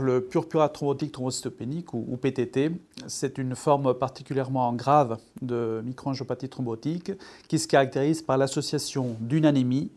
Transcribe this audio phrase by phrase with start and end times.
[0.00, 2.72] le purpura thrombotique thrombocytopénique ou, PTT.
[3.06, 7.12] C'est une forme particulièrement grave de microangiopathie thrombotique
[7.48, 9.90] qui se caractérise par l'association d'une anémie,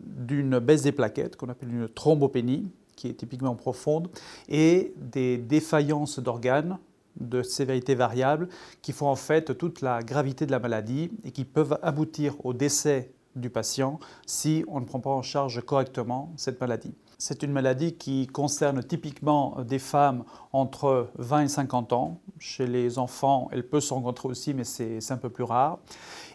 [0.00, 4.08] d'une baisse des plaquettes qu'on appelle une thrombopénie qui est typiquement profonde
[4.48, 6.78] et des défaillances d'organes
[7.20, 8.48] de sévérité variable
[8.80, 12.52] qui font en fait toute la gravité de la maladie et qui peuvent aboutir au
[12.52, 16.94] décès du patient si on ne prend pas en charge correctement cette maladie.
[17.24, 22.20] C'est une maladie qui concerne typiquement des femmes entre 20 et 50 ans.
[22.40, 25.78] Chez les enfants, elle peut se rencontrer aussi, mais c'est un peu plus rare.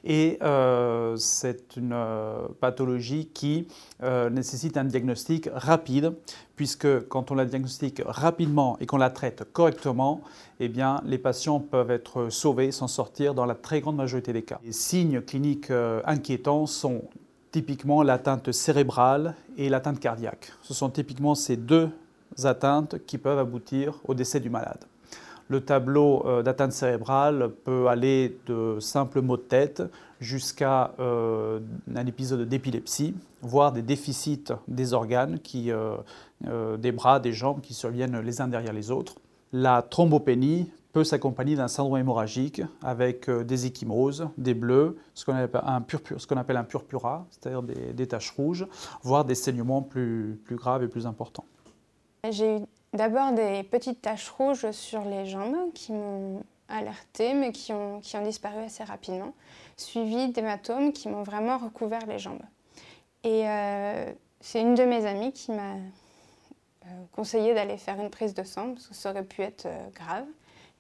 [0.06, 3.68] Et euh, c'est une euh, pathologie qui
[4.02, 6.14] euh, nécessite un diagnostic rapide,
[6.56, 10.22] puisque quand on la diagnostique rapidement et qu'on la traite correctement,
[10.62, 14.44] eh bien, les patients peuvent être sauvés, s'en sortir dans la très grande majorité des
[14.44, 14.62] cas.
[14.64, 15.70] Les signes cliniques
[16.06, 17.02] inquiétants sont
[17.58, 20.52] typiquement l'atteinte cérébrale et l'atteinte cardiaque.
[20.62, 21.90] Ce sont typiquement ces deux
[22.44, 24.86] atteintes qui peuvent aboutir au décès du malade.
[25.50, 29.82] Le tableau euh, d'atteinte cérébrale peut aller de simples maux de tête
[30.20, 31.60] jusqu'à euh,
[31.96, 38.20] un épisode d'épilepsie, voire des déficits des organes, euh, des bras, des jambes qui surviennent
[38.20, 39.16] les uns derrière les autres.
[39.54, 46.58] La thrombopénie peut s'accompagner d'un syndrome hémorragique avec des échymoses, des bleus, ce qu'on appelle
[46.58, 48.66] un, purpura, c'est-à-dire des, taches rouges,
[49.04, 51.46] voire des saignements plus, graves et plus importants.
[52.30, 52.60] J'ai eu
[52.94, 58.60] D'abord des petites taches rouges sur les jambes qui m'ont alerté mais qui ont, disparu
[58.60, 59.34] assez rapidement,
[59.76, 62.42] suivi d'hématomes qui m'ont vraiment recouvert les jambes.
[63.24, 65.90] Et euh, c'est une de mes amies qui m'a euh,
[67.12, 70.26] conseillé d'aller faire une prise de sang parce que ça aurait pu être euh, grave.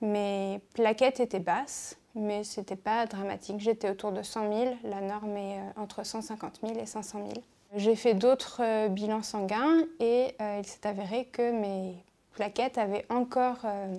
[0.02, 3.59] Mes plaquettes étaient basses, mais ce n'était pas dramatique.
[3.59, 7.44] J'étais autour de 100 000, la norme est entre 150 000 et 500 000.
[7.75, 11.95] J'ai fait d'autres euh, bilans sanguins et euh, il s'est avéré que mes
[12.31, 13.95] plaquettes avaient encore, euh,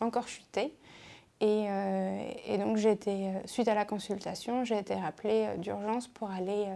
[0.00, 0.72] encore chuté.
[1.40, 1.66] Et,
[2.58, 2.78] donc,
[3.46, 6.68] suite à la consultation, j'ai été rappelée d'urgence pour aller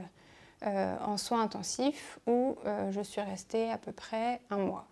[0.65, 2.57] en soins intensifs où
[2.91, 4.87] je suis restée à peu près un mois.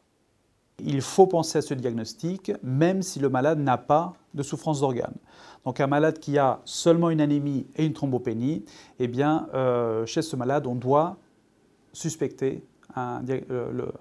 [0.79, 5.17] Il faut penser à ce diagnostic même si le malade n'a pas de souffrance d'organes.
[5.65, 8.65] Donc un malade qui a seulement une anémie et une thrombopénie,
[8.99, 9.49] eh bien,
[10.07, 11.17] chez ce malade, on doit
[11.93, 12.63] suspecter
[12.97, 13.23] un,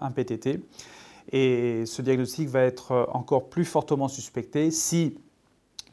[0.01, 0.61] un, PTT.
[1.31, 5.17] Et ce diagnostic va être encore plus fortement suspecté si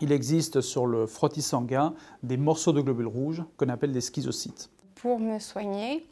[0.00, 4.70] il existe sur le frottis sanguin des morceaux de globules rouges qu'on appelle des schizocytes.
[5.00, 6.06] Pour me soigner,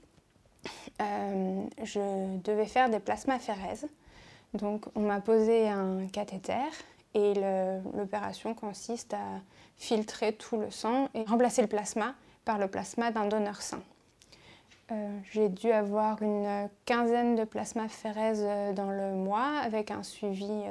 [1.03, 3.87] euh, je devais faire des plasmaphérèses.
[4.55, 6.71] Donc on m'a posé un cathéter
[7.13, 7.35] et
[7.95, 9.43] l'opération consiste à
[9.77, 12.15] filtrer tout le sang et remplacer le plasma
[12.47, 13.83] par le plasma d'un donneur sain.
[14.91, 20.63] Euh, j'ai dû avoir une quinzaine de plasmaphéreses euh, dans le mois avec un suivi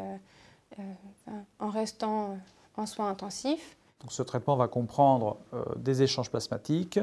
[1.60, 2.38] en restant
[2.76, 3.78] en soins intensifs.
[4.10, 5.38] ce traitement va comprendre
[5.78, 7.00] des échanges plasmatiques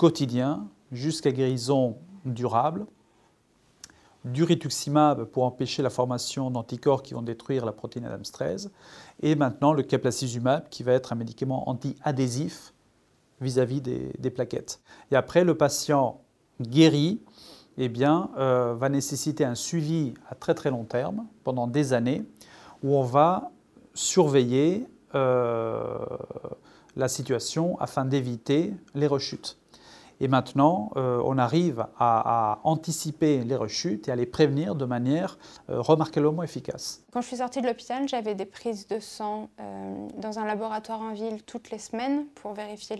[0.00, 2.86] quotidiens jusqu'à guérison durable,
[4.24, 8.70] du rituximab pour empêcher la formation d'anticorps qui vont détruire la protéine Adams 13,
[9.22, 12.72] et maintenant le caplacizumab qui va être un médicament anti-adhésif
[13.42, 14.80] vis-à-vis des, des, plaquettes.
[15.10, 16.22] Et après, le patient
[16.62, 17.20] guéri
[17.76, 22.24] eh bien, euh, va nécessiter un suivi à très très long terme, pendant des années,
[22.82, 23.50] où on va
[23.92, 25.98] surveiller euh,
[26.96, 29.59] la situation afin d'éviter les rechutes.
[30.20, 35.38] Et maintenant, euh, on arrive à, anticiper les rechutes et à les prévenir de manière
[35.68, 37.02] remarquablement efficace.
[37.12, 39.48] Quand je suis sortie de l'hôpital, j'avais des prises de sang
[40.18, 42.96] dans un laboratoire en ville toutes les semaines pour vérifier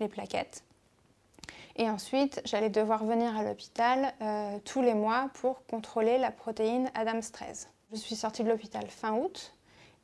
[0.00, 0.64] les plaquettes.
[1.76, 6.90] Et ensuite, j'allais devoir venir à l'hôpital euh, tous les mois pour contrôler la protéine
[6.94, 7.68] Adams 13.
[7.92, 9.54] Je suis sortie de l'hôpital fin août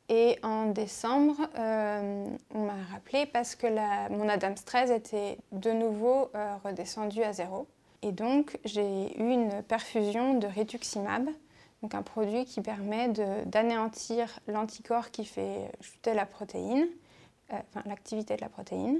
[0.09, 3.67] et en décembre, euh, on m'a rappelé parce que
[4.11, 7.67] mon Adams 13 était de nouveau euh, redescendu à zéro.
[8.01, 11.29] Et donc, j'ai eu une perfusion de rituximab,
[11.83, 13.09] donc un produit qui permet
[13.45, 16.87] d'anéantir l'anticorps qui fait chuter la protéine,
[17.51, 18.99] enfin l'activité de la protéine,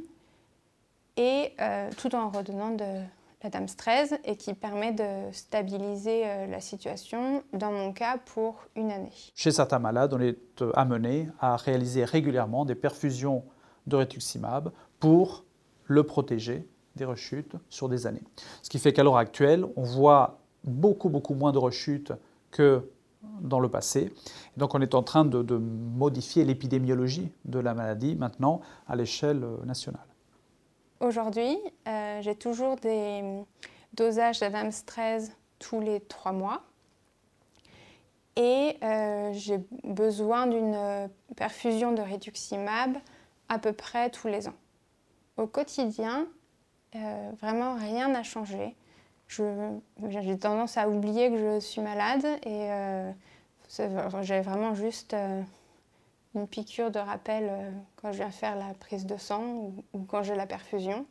[1.17, 3.01] et euh, tout en redonnant de
[3.43, 8.65] la dame 13 et qui permet de stabiliser euh, la situation, dans mon cas, pour
[8.75, 9.11] une année.
[9.33, 13.43] Chez certains malades, on est euh, amené à réaliser régulièrement des perfusions
[13.87, 15.45] de rituximab pour
[15.85, 18.23] le protéger des rechutes sur des années.
[18.61, 22.11] Ce qui fait qu'à l'heure actuelle, on voit beaucoup, beaucoup moins de rechutes
[22.51, 22.89] que
[23.41, 24.13] dans le passé.
[24.55, 30.08] donc on est en train de modifier l'épidémiologie de la maladie maintenant à l'échelle nationale.
[30.99, 31.57] Aujourd'hui,
[31.87, 33.23] euh, j'ai toujours des
[33.93, 36.61] dosages d'Adams 13 tous les trois mois.
[38.35, 42.97] Et euh, j'ai besoin d'une perfusion de rituximab
[43.47, 44.55] à peu près tous les ans.
[45.37, 46.27] Au quotidien,
[47.41, 48.75] vraiment rien n'a changé.
[49.27, 52.69] J'ai tendance à oublier que je suis malade et
[53.69, 55.15] j'ai vraiment juste
[56.35, 60.23] une piqûre de rappel euh, quand je viens faire la prise de sang ou, quand
[60.23, 61.05] j'ai la perfusion.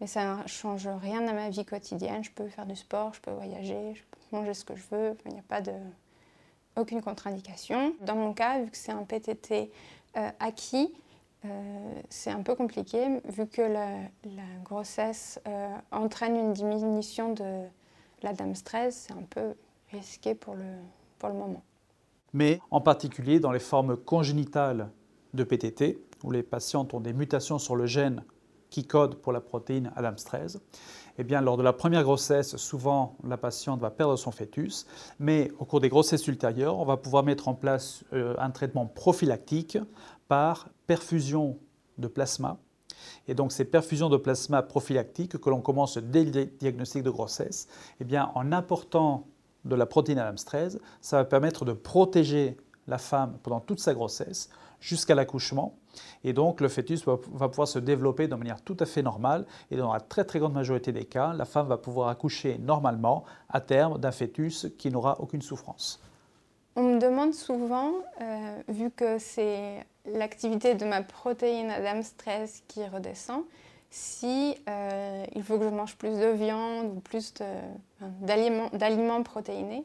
[0.00, 2.22] Mais ça ne change rien à ma vie quotidienne.
[2.22, 5.16] Je peux faire du sport, je peux voyager, je peux manger ce que je veux.
[5.26, 5.72] Il n'y a pas de,
[6.76, 7.94] aucune contre-indication.
[8.02, 9.72] Dans mon cas, vu que c'est un PTT
[10.16, 10.94] euh, acquis,
[11.44, 13.88] euh, c'est un peu compliqué vu que la,
[14.62, 15.40] grossesse
[15.90, 17.64] entraîne une diminution de
[18.22, 19.06] la dame stress.
[19.08, 19.56] C'est un peu
[19.90, 20.76] risqué pour le,
[21.18, 21.62] pour le moment
[22.32, 24.90] mais en particulier dans les formes congénitales
[25.34, 28.24] de PTT, où les patientes ont des mutations sur le gène
[28.70, 30.58] qui code pour la protéine ADAMS13,
[31.20, 34.86] eh bien, lors de la première grossesse, souvent la patiente va perdre son fœtus,
[35.18, 38.86] mais au cours des grossesses ultérieures, on va pouvoir mettre en place euh, un traitement
[38.86, 39.78] prophylactique
[40.28, 41.58] par perfusion
[41.98, 42.58] de plasma.
[43.26, 47.68] Et donc ces perfusions de plasma prophylactiques que l'on commence dès le diagnostic de grossesse,
[48.00, 49.26] eh bien, en apportant
[49.68, 52.56] de la protéine ADAMS13, ça va permettre de protéger
[52.86, 54.48] la femme pendant toute sa grossesse
[54.80, 55.76] jusqu'à l'accouchement.
[56.24, 59.46] Et donc le fœtus va, pouvoir se développer de manière tout à fait normale.
[59.70, 63.24] Et dans la très très grande majorité des cas, la femme va pouvoir accoucher normalement
[63.48, 66.00] à terme d'un fœtus qui n'aura aucune souffrance.
[66.76, 73.42] On me demande souvent, euh, vu que c'est l'activité de ma protéine ADAMS13 qui redescend,
[73.90, 77.32] si euh, il faut que je mange plus de viande ou plus
[78.20, 79.84] d'aliments protéinés.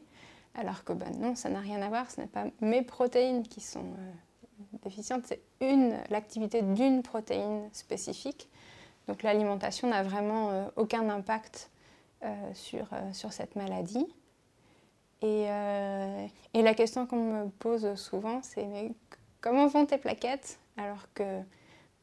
[0.56, 3.60] Alors que ben, non, ça n'a rien à voir, ce n'est pas mes protéines qui
[3.60, 4.12] sont euh,
[4.82, 5.40] déficientes, c'est
[6.10, 8.48] l'activité d'une protéine spécifique.
[9.06, 11.70] Donc l'alimentation n'a vraiment euh, aucun impact
[12.54, 14.06] sur, sur, cette maladie.
[15.20, 15.44] Et,
[16.54, 18.92] et la question qu'on me pose souvent, c'est
[19.42, 20.58] comment vont tes plaquettes?
[20.78, 21.42] Alors que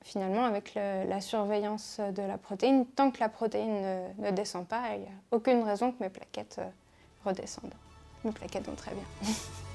[0.03, 5.01] finalement, avec la surveillance de la protéine, tant que la protéine ne, descend pas, il
[5.01, 6.69] n'y a aucune raison que mes plaquettes euh,
[7.25, 7.73] redescendent.
[8.23, 9.05] Mes plaquettes vont très bien.